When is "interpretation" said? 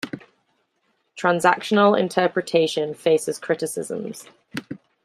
1.95-2.95